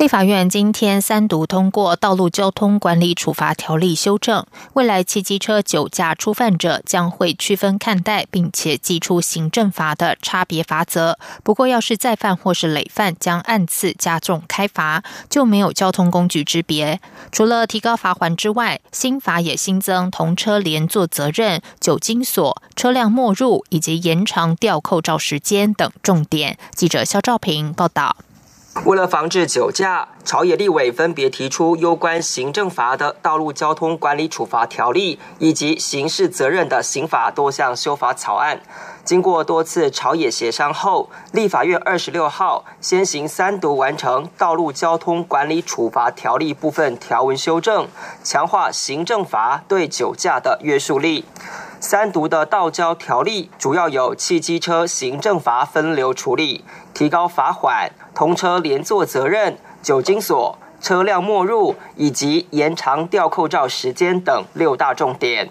[0.00, 11.18] 立法院今天三读通过《道路交通管理处罚条例》修正，未来骑机车酒驾初犯者将会区分看待，并且寄出行政罚的差别罚则。
[11.44, 16.98] 不过，要是再犯或是累犯，将按次加重开罚，就没有交通工具之别。
[17.30, 26.56] 除了提高罚还之外，新法也新增同车连坐责任、酒精锁、车辆没入以及延长吊扣照时间等重点。
[26.74, 28.16] 记者肖兆平报道。
[28.86, 38.60] 为了防治酒驾，朝野立委分别提出有关行政罚的《道路交通管理处罚条例》以及刑事责任的刑法多项修法草案。
[39.04, 47.88] 经过多次朝野协商后，立法院二十六号先行三读完成《道路交通管理处罚条例》部分条文修正，
[48.22, 51.24] 强化行政罚对酒驾的约束力。
[51.80, 56.62] 三读的道交条例主要有汽机车行政罚分流处理、
[56.92, 65.50] 提高罚款、同车连坐责任、酒精锁、车辆没入以及延长吊扣照时间等六大重点。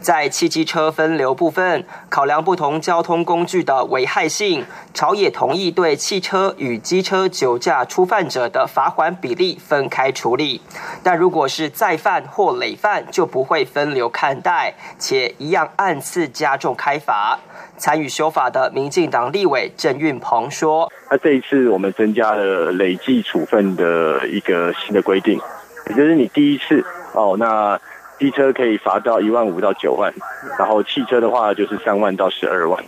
[0.00, 10.62] 在汽机车分流部分，考量不同交通工具的危害性，朝野同意对汽车与机车酒驾初犯者的罚款比例分开处理。
[11.02, 17.38] 但如果是再犯或累犯，就不会分流看待，且一样按次加重开罚。
[17.76, 25.40] 参与修法的民进党立委郑运鹏说：“那这一次我们增加了累计处分的一个新的规定，
[25.88, 27.78] 也就是你第一次哦，那。”
[28.18, 30.12] 机车可以罚到一万五到九万，
[30.58, 32.82] 然后汽车的话就是三万到十二万。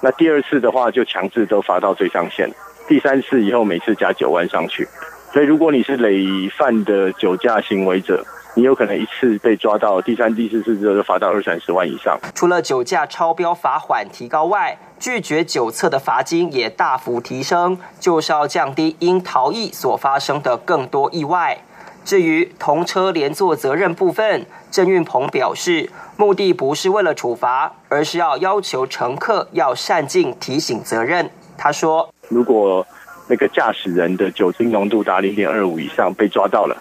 [0.00, 2.50] 那第二次的话就强制都罚到最上限，
[2.86, 4.86] 第三次以后每次加九万上去。
[5.32, 12.16] 所以如果你是累犯的酒驾行为者，你有可能一次被抓到第三、第四次之后就罚到二三十万以上。
[12.34, 21.58] 除了酒驾超标罚款提高外，拒绝酒测的罚金也大幅提升，就是要降低因逃逸所发生的更多意外。
[22.04, 25.88] 至于同车连坐责任部分，郑运鹏表示，
[26.18, 31.30] 目的不是为了处罚，而是要要求乘客要善尽提醒责任。
[31.56, 32.86] 他说：“如果
[33.26, 36.76] 那个驾驶人的酒精浓度达零点二五以上被抓到了，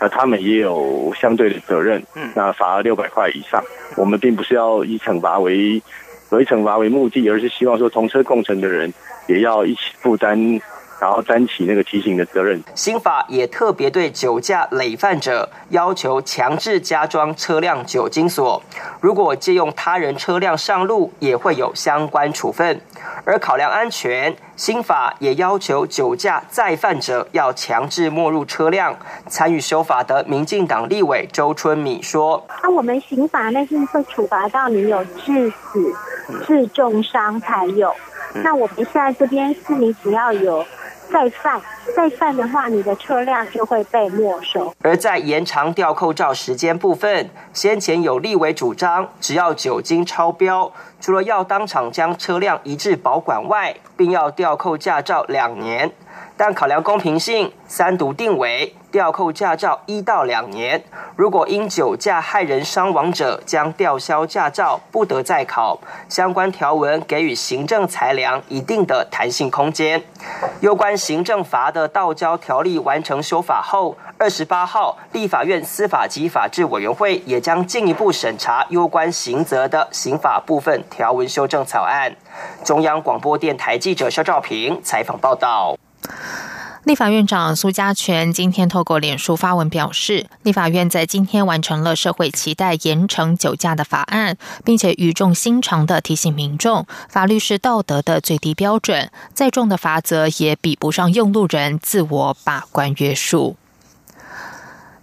[0.00, 2.00] 那他们也有相对的责任，
[2.36, 3.60] 那罚六百块以上。
[3.96, 5.82] 我们并不是要以惩罚为
[6.30, 8.94] 为惩罚为目的，而是希望说同车共乘的人
[9.26, 10.60] 也要一起负担。”
[11.00, 12.62] 然后担起那个提醒的责任。
[12.74, 18.62] 新法也特别对酒驾累犯者要求强制加装车辆酒精锁，
[19.00, 22.80] 如果借用他人车辆上路，也会有相关处分。
[23.24, 28.96] 而考量安全，新法也要求酒驾再犯者要强制没入车辆。
[29.28, 35.94] 参与修法的民进党立委周春米说：“那我们刑法那是会处罚到你有致死、
[36.46, 37.94] 致重伤才有，
[38.42, 40.64] 那我们现在这边是你只要有。”
[41.10, 41.60] 再犯，
[41.96, 44.72] 再犯的话，你的车辆就会被没收。
[44.82, 50.70] 而在延长吊扣照时间部分，先前有立委主张，只要酒精超标，
[51.00, 55.90] 除了要当场将车辆移至保管外，并要吊扣驾照两年。
[56.36, 58.74] 但考量公平性，三读定为。
[58.90, 60.82] 吊扣驾照一到两年，
[61.14, 65.78] 如果因酒驾害人伤亡者，将吊销驾照，不得再考。
[66.08, 70.02] 相关条文给予行政裁量一定的弹性空间。
[70.60, 82.12] 有关行政罚的道交条例完成修法后，二十八号立法院司法及法制委员会也将进一步审查有关刑责的刑法部分条文修正草案。
[82.64, 85.76] 中央广播电台记者肖兆平采访报道。
[86.84, 103.56] 立法院长苏家全今天透过脸书发文表示，立法院在今天完成了社会期待严惩酒驾的法案，并且语重心长的提醒民众，法律是道德的最低标准，再重的罚则也比不上用路人自我把关约束。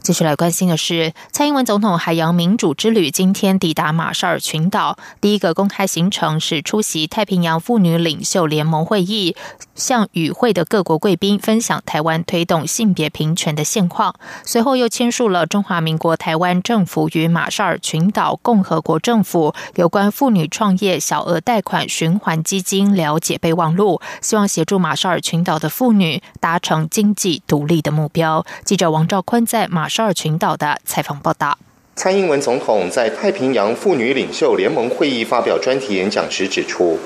[0.06, 9.36] 继续来关心的是，蔡英文总统海洋民主之旅今天抵达马绍尔群岛，第一个公开行程是出席太平洋妇女领袖联盟会议，
[9.74, 14.14] 向与会的各国贵宾分享台湾推动性别平权的现况。
[14.44, 28.46] 随后又签署了中华民国台湾政府与马绍尔群岛共和国政府有关妇女创业小额贷款循环基金了解备忘录，希望协助马绍尔群岛的妇女达成经济独立的目标。
[28.64, 29.90] 记者王兆坤在马。
[29.96, 31.58] 少尔群岛的采访报道。
[31.96, 37.00] 蔡英文总统在太平洋妇女领袖联盟会议发表专题演讲时指出，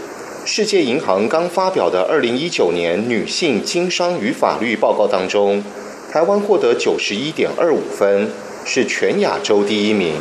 [0.44, 5.64] 世界银行刚发表的二零一九年女性经商与法律报告当中，
[6.12, 8.28] 台湾获得九十一点二五分，
[8.66, 10.16] 是全亚洲第一名，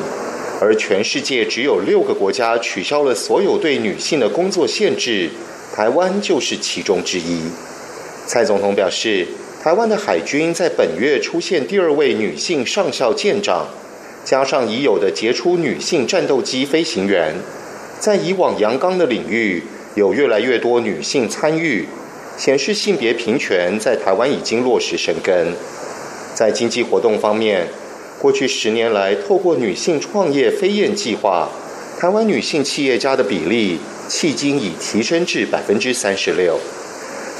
[0.60, 5.30] 而全世界只有六个国家取消了所有对女性的工作限制，
[5.74, 7.50] 台湾就是其中之一。
[8.26, 9.26] 蔡总统表示，
[9.62, 13.66] 台湾的海军在本月出现第二位女性上校舰长。
[14.24, 17.36] 加上已有的杰出女性战斗机飞行员，
[17.98, 19.62] 在以往阳刚的领域，
[19.94, 21.86] 有越来越多女性参与，
[22.36, 25.54] 显示性别平权在台湾已经落实生根。
[26.34, 27.68] 在经济活动方面，
[28.20, 31.48] 过去十年来，透过女性创业飞燕计划，
[31.98, 33.78] 台湾女性企业家的比例
[34.10, 36.60] 迄今已提升至百分之三十六。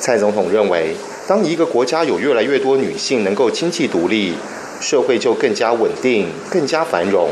[0.01, 0.95] 蔡总统认为，
[1.29, 4.33] 当一个国家有越来越多女性能够经济独立。
[4.81, 7.31] 社会就更加稳定、更加繁荣，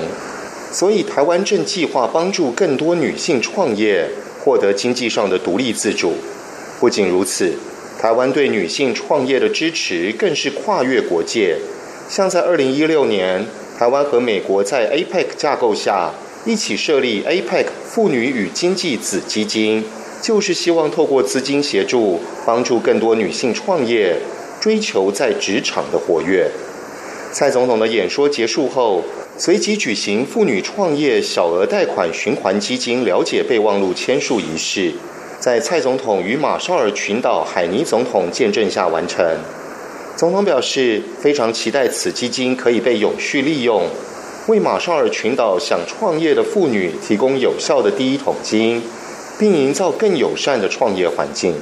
[0.72, 4.10] 所以台湾正计划帮助更多女性创业，
[4.40, 6.14] 获得经济上的独立自主。
[6.81, 7.52] 不仅如此，
[8.00, 11.56] 台湾对女性创业的支持更是跨越国界。
[12.08, 13.46] 像在二零一六年，
[13.78, 16.10] 台湾和美国在 APEC 架构下
[16.44, 19.84] 一起设立 APEC 妇女与经济子基金，
[20.22, 24.16] 就是希望透过资金协助，帮助更多女性创业，
[24.60, 26.50] 追求在职场的活跃。
[27.32, 29.04] 蔡总统的演说结束后，
[29.36, 34.92] 随即举行妇女创业小额贷款循环基金了解备忘录签署仪式，
[35.38, 39.24] 在蔡总统与马绍尔群岛海尼总统见证下完成。
[40.16, 43.82] 总统表示，非常期待此基金可以被永续利用，
[44.48, 48.82] 为马绍尔群岛想创业的妇女提供有效的第一桶金，
[49.38, 51.55] 并营造更友善的创业环境。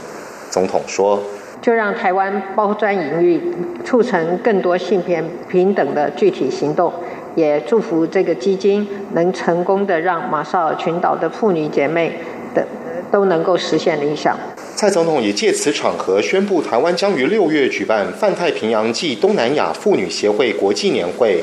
[0.50, 1.22] 总统说。
[1.62, 3.40] 就让台湾包专营运，
[3.82, 6.92] 促成更多性别平等的具体行动，
[7.34, 12.18] 也祝福这个基金能成功的让马绍尔群岛的妇女姐妹
[12.54, 12.66] 的
[13.10, 14.36] 都能够实现理想。
[14.74, 21.42] 蔡总统也借此场合宣布，台湾将于六月举办泛太平洋暨东南亚妇女协会国际年会，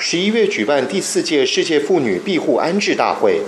[0.00, 3.40] 十一月举办第四届世界妇女庇护安置大会。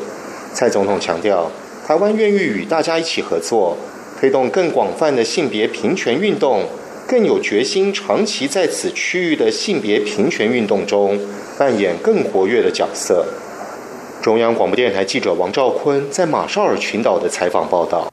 [0.52, 1.50] 蔡总统强调，
[1.86, 3.76] 台湾愿意与大家一起合作。
[4.20, 6.62] 推动更广泛的性别平权运动，
[7.08, 11.18] 更有决心长期在此区域的性别平权运动中
[11.58, 13.26] 扮演更活跃的角色。
[14.22, 18.11] 中央广播电台记者王兆坤在马绍尔群岛的采访报道。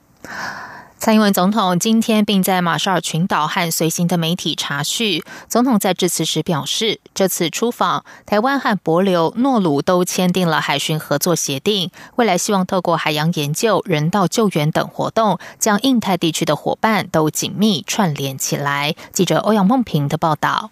[0.99, 5.23] 蔡英文总统今天并在马绍尔群岛和随行的媒体查叙。
[5.47, 18.93] 总统在致辞时表示，这次出访，台湾和博流、诺鲁都签订了海巡合作协定，未来希望透过海洋研究、人道救援等活动，将印太地区的伙伴都紧密串联起来。
[19.13, 20.69] 记者欧阳梦平的报道。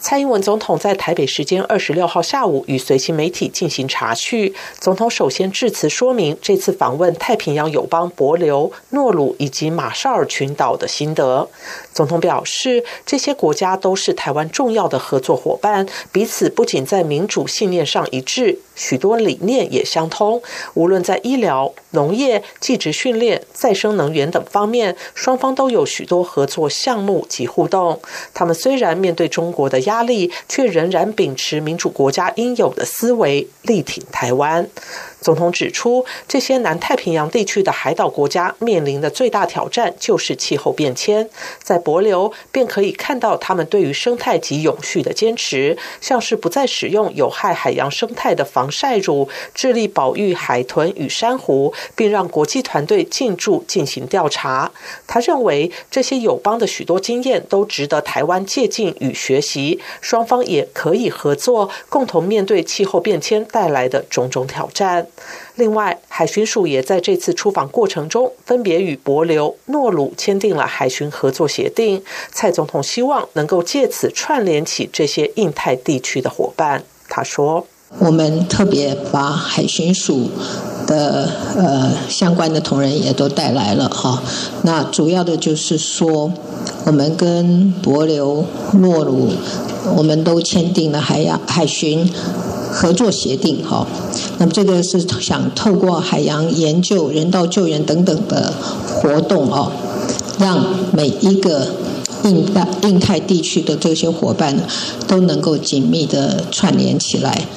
[0.00, 4.54] 蔡英文总统在台北时间二十六号下午与随行媒体进行查叙。
[4.78, 11.46] 总统首先致辞说明这次访问太平洋友邦伯琉、诺鲁以及马绍尔群岛的心得。
[11.92, 18.58] 总统表示，这些国家都是台湾重要的合作伙伴，彼此不仅在民主信念上一致。
[18.74, 20.40] 许多理念也相通，
[20.72, 28.00] 无论在医疗、农业、技职训练、再生能源等方面，双方都有许多合作项目及互动。
[28.32, 34.68] 他们虽然面对中国的压力，却仍然秉持民主国家应有的思维，力挺台湾。
[35.20, 41.28] 总统指出，这些南太平洋地区的海岛国家面临的最大挑战就是气候变迁。
[41.62, 54.72] 在博流便可以看到他们对于生态及永续的坚持，像是不再使用有害海洋生态的防晒乳，致力保育海豚与珊瑚，并让国际团队进驻进行调查。
[55.06, 65.06] 他认为这些友邦的许多经验都值得台湾借鉴与学习，双方也可以合作，共同面对气候变迁带来的种种挑战。
[65.56, 72.02] 另外，海巡署也在这次出访过程中，分别与博流、诺鲁签订了海巡合作协定。
[72.32, 76.84] 蔡总统希望能够借此串联起这些印太地区的伙伴。
[77.08, 77.66] 他说
[77.98, 80.30] ：“我们特别把海巡署
[80.86, 84.22] 的呃相关的同仁也都带来了哈。
[84.62, 86.32] 那主要的就是说，
[86.86, 88.44] 我们跟博流、
[88.74, 89.30] 诺鲁，
[89.96, 92.08] 我们都签订了海洋海巡。”
[92.72, 93.84] 合作协定，哈，
[94.38, 98.52] 那么这个是想透过海洋研究、人道救援等等的
[98.86, 99.72] 活动，哦，
[100.38, 101.66] 让每一个
[102.22, 104.56] 印大印太地区的这些伙伴
[105.08, 107.48] 都能够紧密的串联起来。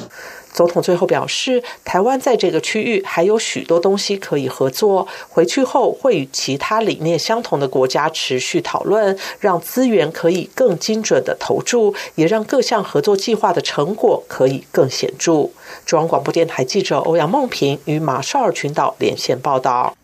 [0.54, 15.50] 总统最后表示，台湾在这个区域还有许多东西可以合作，回去后会与其他理念相同的国家持续讨论，让资源可以更精准的投注，也让各项合作计划的成果可以更显著。
[15.84, 19.96] 中央广播电台记者欧阳梦平与马绍尔群岛连线报道。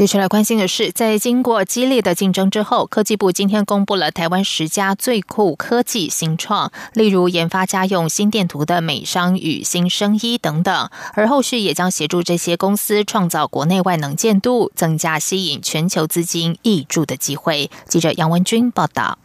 [0.00, 17.70] 接下来关心的是，在经过激烈的竞争之后，科技部今天公布了台湾十家最酷科技新创，例如研发家用心电图的美商与新生医等等，而后续也将协助这些公司创造国内外能见度，增加吸引全球资金挹注的机会。
[17.86, 19.18] 记者杨文君报道。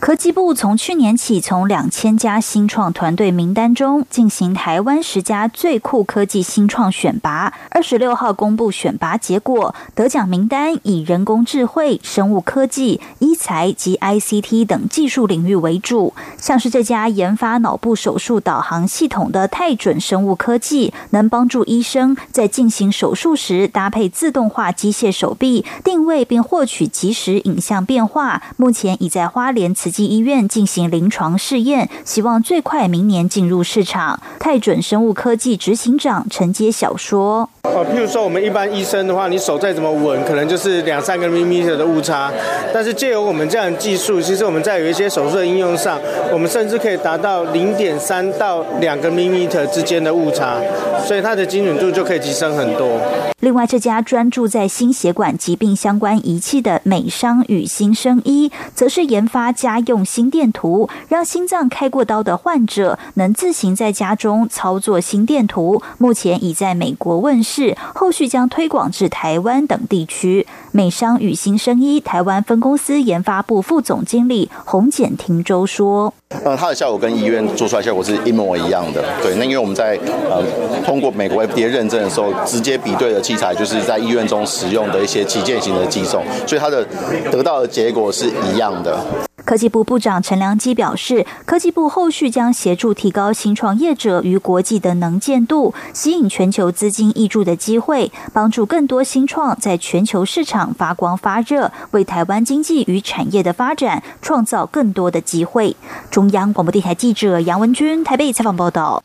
[0.00, 7.52] 科技部从去年起，从两千家新创团队名单中进行台湾十家最酷科技新创选拔。
[7.68, 16.14] 二十六号公布选拔结果，得奖名单以人工智慧、生物科技、医材及 ICT 等技术领域为主。
[16.38, 28.42] 像是这家研发脑部手术导航系统的泰准生物科技，能帮助医生在进行手术时搭配自动化机械手臂，定位并获取即时影像变化。
[28.56, 34.20] 目前已在花莲慈济医院进行临床试验，希望最快明年进入市场。
[34.38, 42.32] 泰准生物科技执行长陈杰晓说：“哦，譬如说我们一般医生的话，你手再怎么稳，可能就是两三个 m m 的误差。
[42.72, 45.98] 但是借由我们这样的技术，其实我们在有一些手术的应用上，
[46.32, 50.60] 我们甚至可以达到零点三到两个 m m 之间的误差，
[51.04, 53.00] 所以它的精准度就可以提升很多。”
[53.40, 65.82] 另外，这家专注在心血管疾病相关仪器的美商与新生医，则是研发家用心电图，让心脏开过刀的患者能自行在家中操作心电图。
[65.98, 70.46] 目前已在美国问世，后续将推广至台湾等地区。
[70.72, 76.14] 美商与新生医台湾分公司研发部副总经理洪简廷州说。
[76.44, 79.04] 呃，它的效果跟医院做出来效果是一模一样的。
[79.20, 79.98] 对，那因为我们在
[80.30, 80.40] 呃
[80.86, 86.86] 通过美国 FDA 认证的时候，直接比对的器材就是在医院中使用的一些旗舰型的机种，所以它的
[87.32, 88.96] 得到的结果是一样的。
[89.44, 105.76] 科技部部长陈良基表示，科技部后续将协助提高新创业者与国际的能见度，吸引全球资金挹注的机会，帮助更多新创在全球市场发光发热，为台湾经济与产业的发展创造更多的机会。
[106.10, 109.02] 中央广播电台记者杨文君台北采访报道。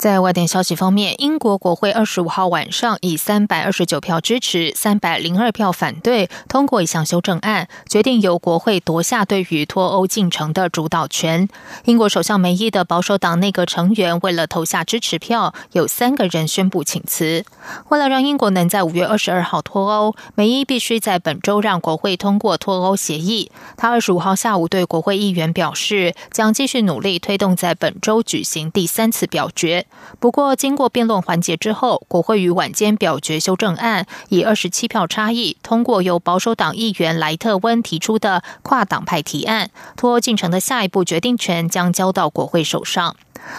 [0.00, 11.46] 在外电消息方面，英国国会二十五号晚上以三百二十九票支持、三百零二票反对通过一项修正案，决定由国会夺下对于脱欧进程的主导权。
[11.84, 17.44] 英国首相梅伊的保守党内阁成员为了投下支持票，有三个人宣布请辞。
[17.90, 23.52] 为了让英国能在五月二十二号脱欧，梅伊必须在本周让国会通过脱欧协议。
[23.76, 29.84] 他二十五号下午对国会议员表示，将继续努力推动在本周举行第三次表决。
[30.18, 39.70] 不过，经过辩论环节之后，国会于晚间表决修正案，以二十七票差异通过由保守党议员莱特温提出的跨党派提案。
[39.96, 43.16] 脱欧进程的下一步决定权将交到国会手上。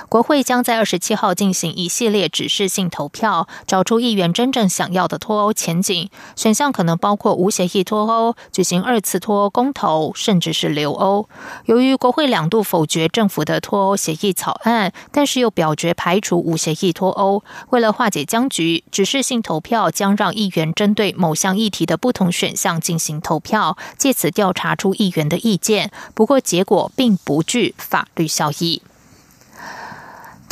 [0.10, 6.10] 国会将在二十七号进行一系列指示性投票，找出议员真正想要的脱欧前景。
[6.36, 11.28] 选项可能包括无协议脱欧、举行二次脱欧公投，甚至是留欧。
[11.66, 17.44] 由于国会两度否决政府的脱欧协议草案，但是又表决排除无协议脱欧。
[17.70, 25.92] 为了化解僵局，指示性投票将让议员针对某项议题的不同选项进行投票，借此调查出议员的意见。
[26.14, 28.82] 不过，结果并不具法律效益。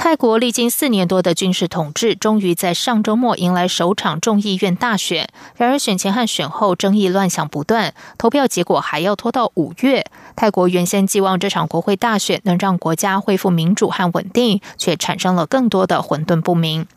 [0.01, 5.27] 泰国历经四年多的军事统治，终于在上周末迎来首场众议院大选。
[5.57, 10.05] 然而，选前和选后争议乱象不断，投票结果还要拖到五月。
[10.37, 16.87] 泰国原先寄望这场国会大选能让国家恢复民主和稳定，却产生了更多的混沌不明。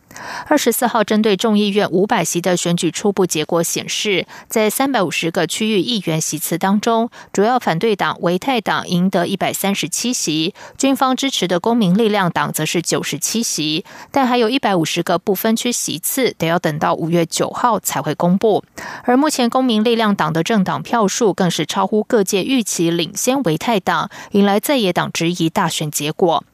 [0.46, 18.64] 二十四号，针对众议院五百席的选举初步结果显示，在三百五十个区域议员席次当中，主要反对党维泰党赢得一百三十七席，军方支持的公民力量党则是九十七席，但还有一百五十个不分区席次得要等到五月九号才会公布。
[19.04, 26.44] 而目前公民力量党的政党票数更是超乎各界预期，领先维泰党，引来在野党质疑大选结果。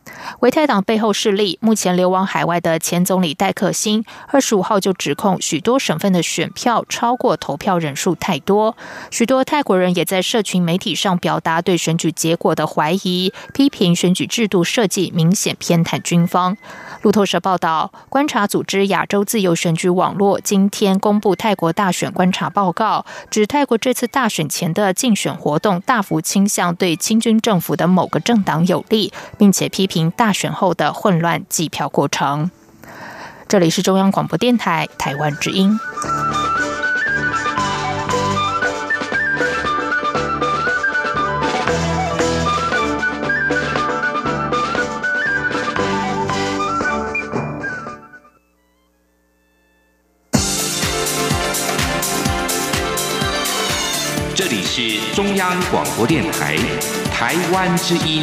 [0.41, 8.77] 维泰党背后势力目前流亡海外的前总理戴克辛，二十五号就指控许多省份的选票超过投票人数太多。
[9.11, 16.57] 许多泰国人也在社群媒体上表达对选举结果的怀疑，批评选举制度设计明显偏袒军方。
[17.03, 29.98] 路透社报道，观察组织亚洲自由选举网络今天公布泰国大选观察报告，指泰国这次大选前的竞选活动大幅倾向对亲军政府的某个政党有利，并且批评。
[30.11, 32.51] 大选后的混乱计票过程。
[33.49, 35.79] 这里是中央广播电台台湾之音。
[54.81, 56.57] 是中央广播电台
[57.11, 58.23] 台湾之音，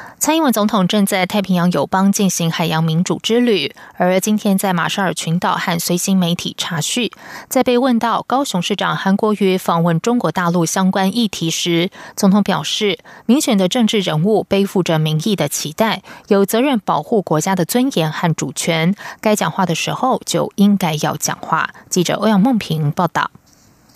[0.21, 7.11] 蔡英文总统正在太平洋友邦进行海洋民主之旅，而今天在马绍尔群岛和随行媒体查叙，
[7.49, 21.71] 在被问到高雄市长韩国瑜访问中国大陆相关议题时，总统表示，民选的政治人物背负着民意的期待，有责任保护国家的尊严和主权，该讲话的时候就应该要讲话。
[21.89, 23.31] 记者欧阳梦平报道。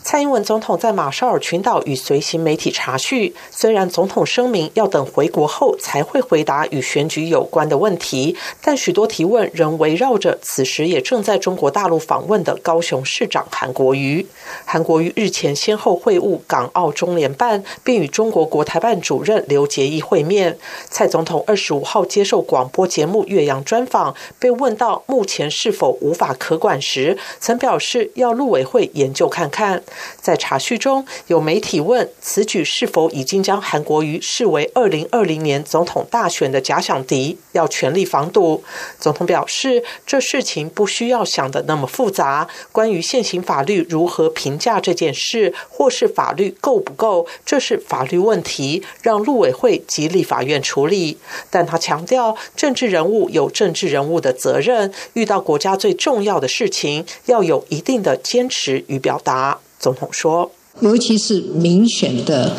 [0.08, 14.28] 蔡英文总统在马绍尔群岛与随行媒体查叙，虽然总统声明要等回国后才会回答与选举有关的问题，但许多提问仍围绕着此时也正在中国大陆访问的高雄市长韩国瑜。
[14.64, 20.56] 韩国瑜日前先后会晤港澳中联办，并与中国国台办主任刘捷一会面。
[20.88, 29.82] 蔡总统二十五号接受广播节目《岳阳》专访，被问到目前是否无法可管时，曾表示要陆委会研究看看。
[30.22, 38.64] 在查叙中，有媒体问此举是否已经将韩国瑜视为二零二零年总统大选的假想敌，要全力防堵。
[39.00, 42.48] 总统表示，这事情不需要想的那么复杂。
[42.72, 51.18] 关于现行法律如何评价这件事，或是法律够不够，这是法律问题，让陆委会及立法院处理。
[51.50, 59.60] 但他强调，政治人物有政治人物的责任，遇到国家最重要的事情，要有一定的坚持与表达。
[59.86, 60.50] 总统说
[60.82, 62.52] ：“尤其是民选的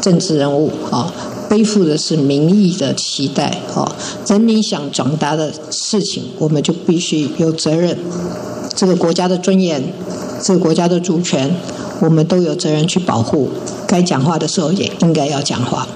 [0.00, 1.14] 政治人物啊，
[1.48, 3.94] 背负的是民意的期待啊，
[4.26, 7.96] 人民想转达的事情，我们就必须有责任。
[8.74, 9.80] 这个国家的尊严，
[10.42, 11.54] 这个国家的主权，
[12.00, 13.48] 我们都有责任去保护。
[13.86, 15.86] 该讲话的时候，也应该要讲话。”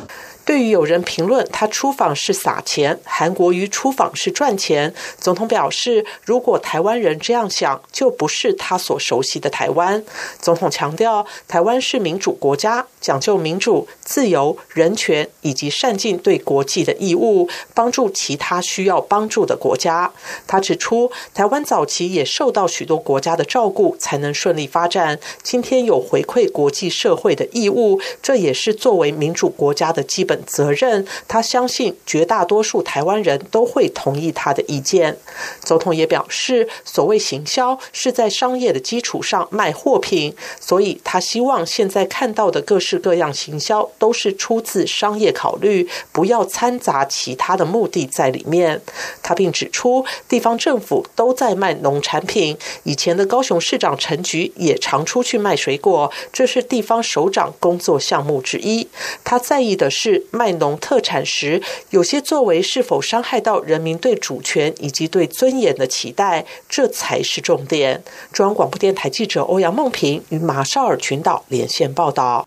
[0.47, 10.05] 对于有人评论他出访是撒钱，韩国瑜出访是赚钱，总统表示，如果台湾人这样想，就不是他所熟悉的台湾。
[10.41, 20.13] 总统强调，台湾是民主国家，讲究民主、自由、人权以及善尽对国际的义务，帮助其他需要帮助的国家。
[20.47, 25.19] 他指出，台湾早期也受到许多国家的照顾，才能顺利发展。
[25.43, 30.36] 今天有回馈国际社会的义务，这也是作为民主国家的基本。
[30.45, 35.17] 责任，他相信绝大多数台湾人都会同意他的意见。
[35.61, 48.81] 总统也表示，所谓行销是在商业的基础上卖货品，所以他希望现在看到的各式各样行销都是出自商业考虑，不要掺杂其他的目的在里面。
[49.23, 58.89] 他并指出，地方政府都在卖农产品，以前的高雄市长陈菊也常出去卖水果，这是地方首长工作项目之一。
[59.25, 60.26] 他在意的是。
[60.31, 68.03] 卖农特产时，有些作为是否伤害到人民对主权以及对尊严的期待，这才是重点。
[68.33, 72.47] 中央广播电台记者欧阳梦平与马绍尔群岛连线报道。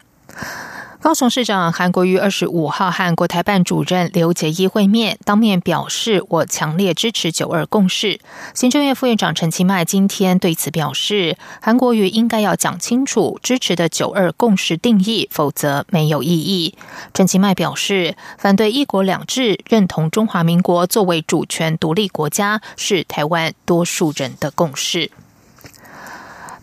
[1.02, 8.20] 高雄市长韩国瑜二十五号和国台办主任刘捷一会面，当面表示我强烈支持九二共识。
[8.54, 16.76] 行政院副院长陈其迈今天对此表示，韩国瑜应该要讲清楚支持的九二共识定义，否则没有意义。
[17.14, 25.10] 陈其迈表示，反对一国两制，认同中华民国作为主权独立国家，是台湾多数人的共识。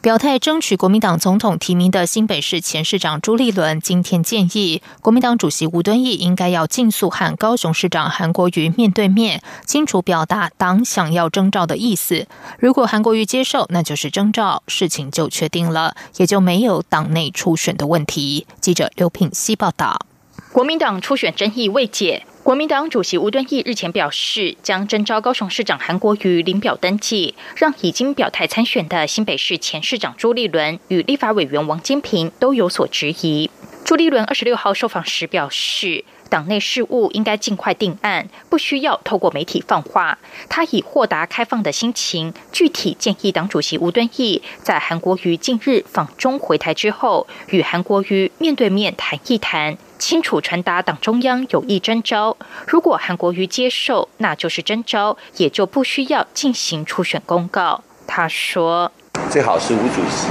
[0.06, 12.28] 表态争取国民党总统提名的新北市前市长朱立伦今天建议，国民党主席吴敦义应该要尽速和高雄市长韩国瑜面对面，清楚表达党想要征召的意思。
[12.60, 18.46] 如果韩国瑜接受，那就是征召，事情就确定了，也就没有党内初选的问题。
[18.60, 20.06] 记者刘品希报道。
[20.52, 22.24] 国民党初选争议未解。
[22.46, 33.50] 国民党主席吴敦义日前表示，将征召高雄市长韩国瑜领表登记，让已经表态参选的新北市前市长朱立伦与立法委员王金平都有所质疑。
[33.84, 40.16] 朱立伦二十六号受访时表示，党内事务应该尽快定案，不需要透过媒体放话。
[40.48, 49.76] 他以豁达开放的心情，具体建议党主席吴敦义在韩国瑜近日访中回台之后，与韩国瑜面对面谈一谈。
[49.98, 57.82] 清楚传达党中央有意征召，如果韩国瑜接受，那就是征召，也就不需要进行初选公告。
[58.06, 58.92] 他说
[59.30, 60.28] ：“最好是吴主席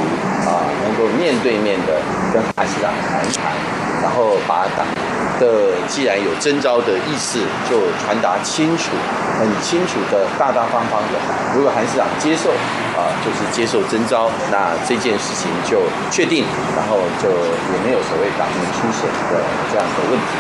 [0.48, 2.00] 啊，能够面对面的
[2.34, 3.52] 跟韩市长谈谈，
[4.02, 4.86] 然后把党
[5.40, 8.92] 的既然有征召的意思，就传达清楚，
[9.40, 11.20] 很清楚的大大方方的。
[11.56, 12.52] 如果韩市长接受
[12.96, 20.32] 啊，就是接受征召，那这件事情就确定，然后就也没有所谓党内初选的这样的问题。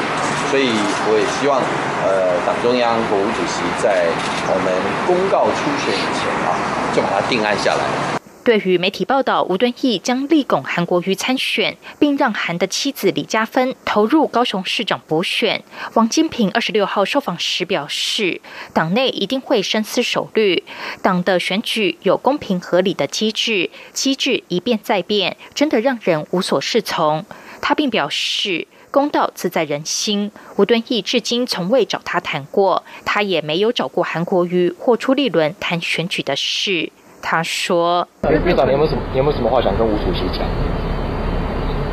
[0.50, 0.72] 所以
[1.12, 1.60] 我也希望，
[2.06, 4.08] 呃，党中央、国务主席在
[4.48, 4.72] 我们
[5.06, 6.56] 公告初选以前啊，
[6.96, 8.15] 就把它定案下来。
[8.46, 15.64] 对于媒体报道吴敦义将力拱韩国瑜参选，并让韩的妻子李嘉芬投入高雄市长补选，
[15.96, 18.40] 王金平二十六号受访时表示，
[18.72, 20.64] 党内一定会深思熟虑，
[21.02, 27.26] 党的选举有公平合理的机制，机制一变再变，真的让人无所适从。
[27.60, 36.92] 他并表示，公道自在人心，吴敦义至今从未找他谈过，他也没有找过韩国瑜或朱立伦谈选举的事。
[37.28, 39.02] 他说：“院长，你有没有什么？
[39.12, 40.46] 你有没有什么话想跟吴主席讲？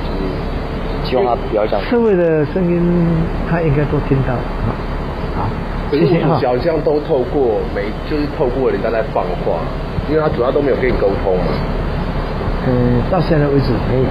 [0.04, 0.20] 就是
[1.08, 1.82] 希望他不要这样。
[1.88, 2.76] 社会的声音，
[3.48, 4.34] 他应该都听到。
[5.34, 5.48] 好，
[5.90, 6.34] 谢谢哈。
[6.36, 9.56] 好像都透过每，就是透过人家在放话，
[10.10, 11.44] 因为他主要都没有跟你沟通嘛。
[12.68, 14.08] 嗯，到现在为止没有。”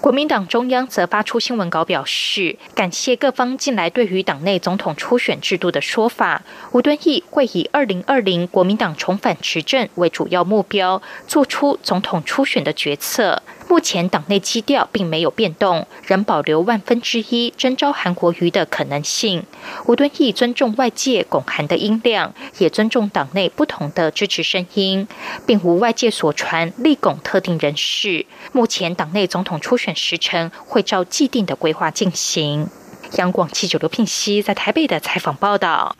[0.00, 6.42] 国民党中央则发出新闻稿表示，感谢各方近来对于党内总统初选制度的说法。
[6.70, 13.42] 吴敦义会以二零二零国民党重返执政为主要目标，做出总统初选的决策。
[13.68, 19.44] 目前党内基调并没有变动，仍保留万分之一征召韩国瑜的可能性。
[19.86, 25.06] 吴敦义尊重外界拱韩的音量，也尊重党内不同的支持声音，
[25.46, 28.24] 并无外界所传力拱特定人士。
[28.52, 32.68] 目前党内总统初选时程会照既定的规划进行。
[33.16, 35.94] 央广记者刘聘熙在台北的采访报道。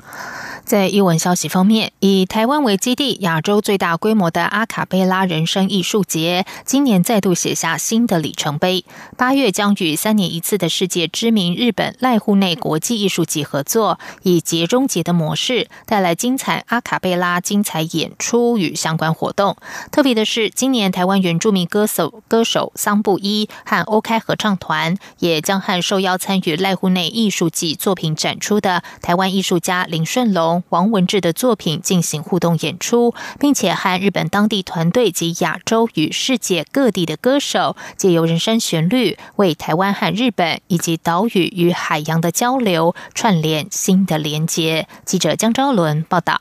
[0.68, 8.84] 在译文消息方面，以台湾为基地、亚洲最大规模的阿卡贝拉人生艺术节，今年再度写下新的里程碑。
[9.16, 19.56] 八月将与三年一次的世界知名日本濑户内国际艺术节合作，以节中节的模式带来精彩阿卡贝拉精彩演出与相关活动。
[19.90, 30.57] 特别的是，今年台湾原住民歌手歌手桑布伊和欧开合唱团也将和受邀参与濑户内艺术季作品展出的台湾艺术家林顺龙。
[30.70, 44.88] 王文志的作品进行互动演出，并且和日本当地团队及亚洲与世界各地的歌手，借由人声旋律，为台湾和日本以及岛屿与海洋的交流串联新的连接。
[45.04, 46.40] 记者江昭伦报道。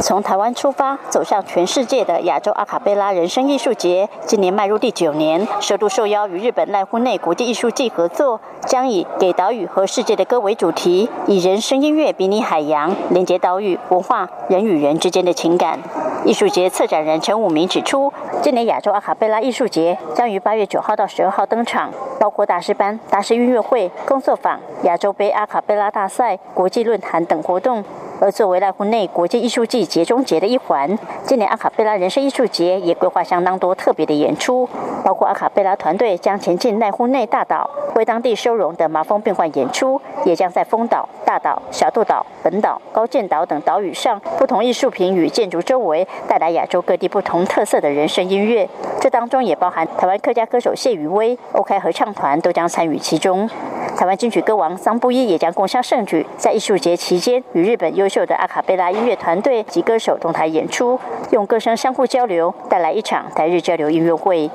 [0.00, 15.80] 从台湾出发，走向全世界的亚洲阿卡贝拉人生艺术节，今年迈入第九年，首度受邀与日本濑户内国际艺术季合作，将以“给岛屿和世界的歌”为主题，以人声音乐比拟海洋，连接岛屿文化、人与人之间的情感。
[16.24, 27.84] 艺术节策展人陈武明指出，今年亚洲阿卡贝拉艺术节将于八月九号到十二号登场，包括大师班、大师音乐会、工作坊、亚洲杯阿卡贝拉大赛、国际论坛等活动。
[28.20, 34.68] 而作为濑户内国际艺术季节中节的一环，今年阿卡贝拉人生艺术节也规划相当多特别的演出，
[35.04, 48.68] 包括阿卡贝拉团队将前进濑户内大岛，为当地收容的麻风病患演出，也将在丰岛、大岛、小渡岛、本岛、高见岛等岛屿上不同艺术品与建筑周围带来亚洲各地不同特色的人生音乐。
[49.00, 53.48] 这当中也包含台湾客家歌手谢雨薇、OK 合唱团都将参与其中。
[53.96, 60.98] 台湾金曲歌王桑布一也将共襄盛举，在艺术节期间与日本优秀的阿卡贝拉音乐团队及歌手同台演出，
[61.30, 64.48] 用歌声相互交流，带来一场台日交流音乐会。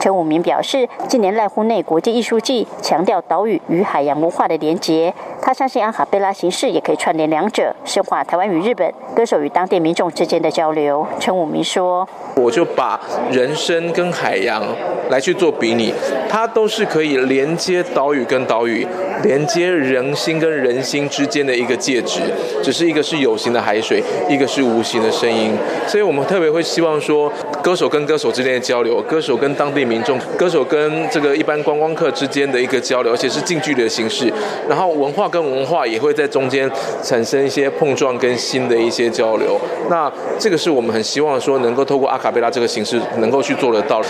[0.00, 11.06] 陈武明表示，今年濑户内国际艺术季强调岛屿与海洋文化的连结，他相信阿卡贝拉形式也可以串联两者，深化台湾与日本歌手与当地民众之间的交流。
[11.18, 12.98] 陈武明说：“我就把
[13.30, 14.64] 人生跟海洋
[15.10, 15.92] 来去做比拟，
[16.30, 18.86] 它都是可以连接岛屿跟岛屿。”
[19.22, 22.22] 连接人心跟人心之间的一个介质，
[22.62, 25.52] 只是一个是有形的海水，一个是无形的声音，
[25.86, 27.30] 所以我们特别会希望说，
[27.62, 34.32] 歌手跟歌手之间的交流，歌手跟当地民众，歌手跟这个一般观光客之间的一个交流，而且是近距离的形式，
[34.68, 36.70] 然后文化跟文化也会在中间
[37.02, 44.00] 产生一些碰撞跟新的一些交流，那这个是我们很希望说能够透过阿卡贝拉这个形式能够去做得到。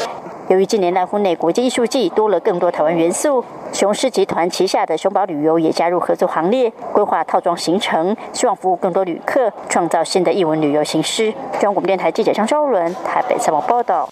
[0.48, 11.30] 由于近年来户内国际艺术季多了更多台湾元素，雄狮集团旗下的熊宝旅游也加入合作行列，规划套装行程，希望服务更多旅客，创造新的艺文旅游形式。
[11.52, 14.08] 中央广播电台记者张昭伦台北采访报道。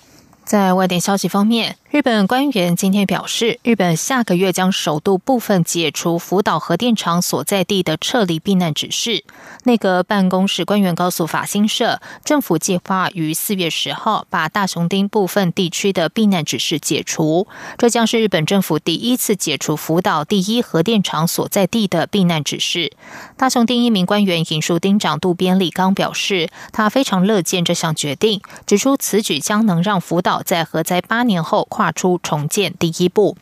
[0.48, 9.24] 在外电消息方面，日本官员今天表示，日本下个月将首度部分解除福岛核电厂所在地的撤离避难指示。
[9.64, 17.48] 内阁办公室官员告诉法新社，政府计划于四月十号把大熊町部分地区的避难指示解除，
[17.78, 22.92] 这将是日本政府第一次解除福岛第一核电厂所在地的避难指示。
[23.38, 31.66] 大熊町一名官员引述町长渡边利刚表示，他非常乐见这项决定，指出此举将能让福岛在核灾八年后。
[31.78, 33.36] 跨出重建第一步。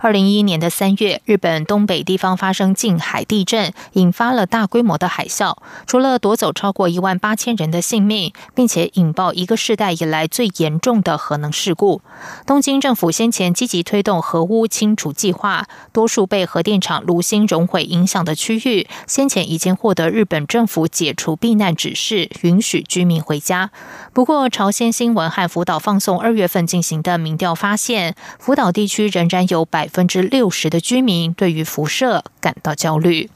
[0.00, 12.00] 二零一一年的三月，日本东北地方发生近海地震，引发了大规模的海啸，除了夺走超过一万八千人的性命，并且引爆一个世代以来最严重的核能事故。
[12.46, 23.70] 东京政府先前积极推动核污清除计划，多数被核电厂炉心熔毁影响的区域，先前已经获得日本政府解除避难指示，允许居民回家。
[24.12, 29.55] 不过，朝鲜新闻和福岛放送二月份进行的民调发现，福岛地区仍然有。
[29.56, 33.30] 有百分之六十的居民对于辐射感到焦虑。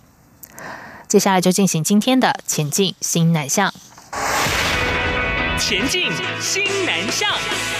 [1.08, 3.72] 接下来就进行今天的前进新南向。
[5.58, 7.79] 前进新南向。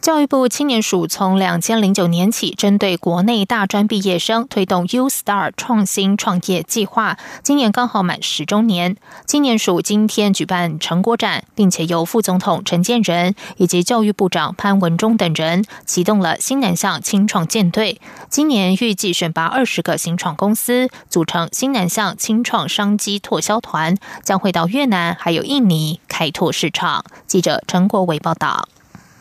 [0.00, 8.96] 教育部青年署从两千零九年起，针对国内大专毕业生推动 U Star 创新创业计划，今年刚好满十周年。
[9.26, 18.00] 青年署今天举办成果展，并且由副总统陈建仁以及教育部长潘文忠等人启动了新南向青创舰队。
[18.30, 27.04] 今年预计选拔二十个新创公司，组成新南向青创商机拓销团，将会到越南还有印尼开拓市场。
[27.26, 28.66] 记者陈国伟报道。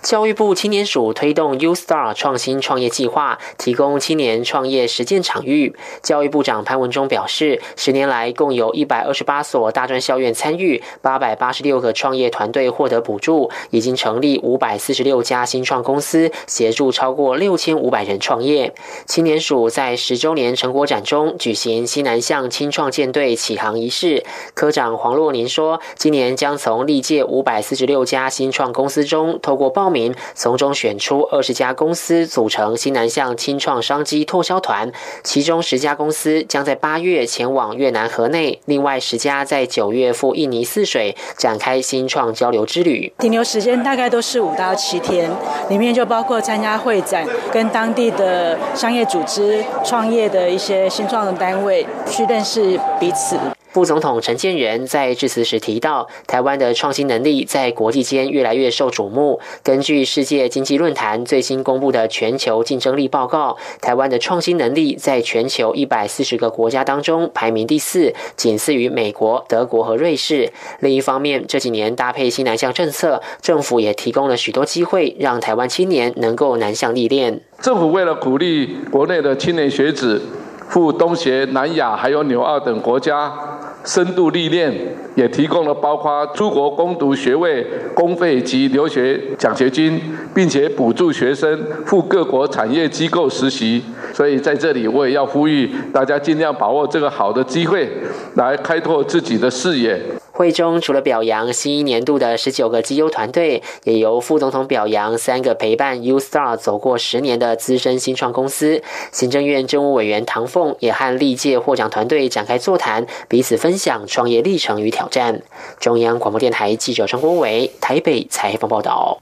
[0.02, 5.76] 教育部青年署推动 U Star 创新创业计划，提供青年创业实践场域。
[6.02, 18.74] 教育部长潘文忠表示，十年来共有一百二十八所大专校院参与，八百八十六个创业团队获得补助，已经成立五百四十六家新创公司，协助超过六千五百人创业。
[19.06, 34.92] 青年署在十周年成果展中举行西南向青创舰队启航仪式，科长黄若宁说，今年将从历届五百四十六家新创公司中，透过报名从中选出二十家公司组成新南向青创商机拓销团，
[35.24, 43.12] 其中十家公司将在八月前往越南河内，另外十家在九月赴印尼泗水展开新创交流之旅。
[43.20, 45.32] 停留时间大概都是五到七天，
[45.70, 53.38] 里面就包括参加会展，跟当地的商业组织、创业的一些新创的单位去认识彼此。
[53.72, 59.40] 副总统陈建仁在致辞时提到，台湾的创新能力在国际间越来越受瞩目。
[59.62, 70.52] 根据世界经济论坛最新公布的全球竞争力报告，台湾的创新能力在全球一百四十个国家当中排名第四，仅次于美国、德国和瑞士。
[70.80, 77.42] 另一方面，这几年搭配新南向政策，政府也提供了许多机会，让台湾青年能够南向历练。
[77.62, 80.24] 政府为了鼓励国内的青年学子
[80.70, 83.59] 赴东协、南亚还有纽澳等国家。
[83.90, 84.72] 深度历练，
[85.16, 90.00] 也提供了包括出国攻读学位、公费及留学奖学金，
[90.32, 93.82] 并且补助学生赴各国产业机构实习。
[94.14, 97.90] 所以在这里，我也要呼吁大家尽量把握这个好的机会，
[98.36, 100.00] 来开拓自己的视野。
[100.40, 108.82] 会中除了表扬新一年度的十九个绩优团队，也由副总统表扬三个陪伴 U Star 走过十年的资深新创公司。
[109.12, 115.42] 行政院政务委员唐凤也和历届获奖团队展开座谈，彼此分享创业历程与挑战。
[115.78, 119.22] 中央广播电台记者张国伟台北采访报道。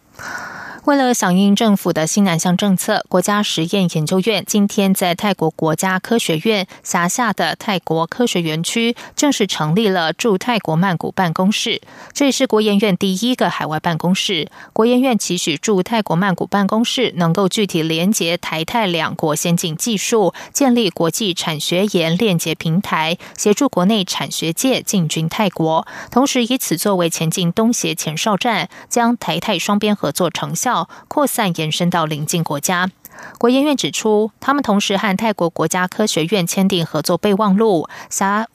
[0.87, 11.81] 为了响应政府的新南向政策，国家实验研究院今天在泰国国家科学院辖下的泰国科学园区正式成立了驻泰国曼谷办公室。
[12.13, 14.49] 这也是国研院第一个海外办公室。
[14.71, 25.85] 国研院期许驻泰国曼谷办公室能够具体连接台泰两国先进技术，建立国际产学研链接平台，协助国内产学界进军泰国。
[26.09, 30.76] 同时，以此作为前进东协前哨站，将台泰双边合作成效
[31.07, 32.89] 扩散延伸到邻近国家。
[33.39, 37.89] 国研院指出，他们同时和泰国国家科学院签订合作备忘录，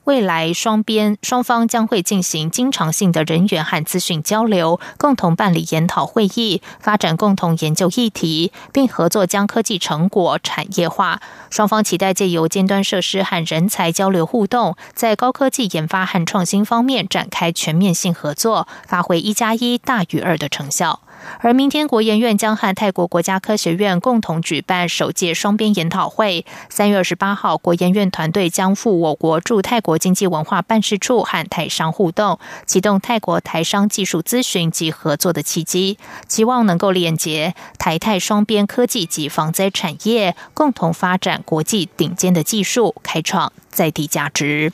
[0.04, 11.20] 未来双边双方将会进行经常性的人员和资讯交流，共同办理研讨会议，发展共同研究议题，并合作将科技成果产业化。
[11.50, 21.00] 双方期待借由尖端设施和人才交流互动，在高科技研发和创新方面展开全面性合作，发挥一加一大于二的成效。
[21.40, 26.44] 而明天国研院将和泰国国家科学院共同举办首届双边研讨会。
[26.68, 44.72] 三月二十八号，国研院团队将赴我国驻泰国经济文化办事处和台商互动，启动泰国台商技术咨询及合作的契机，期望能够链接台泰双边科技及防灾产业，共同发展国际顶尖的技术，开创在地价值。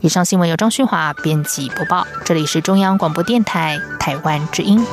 [0.00, 4.84] 以上新闻由张旭华编辑播报，这里是中央广播电台台湾之音。